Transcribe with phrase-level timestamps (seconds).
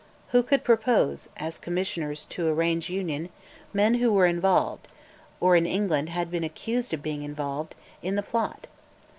[0.29, 3.29] Who could propose, as Commissioners to arrange Union,
[3.71, 4.87] men who were involved
[5.39, 8.65] or in England had been accused of being involved in the plot?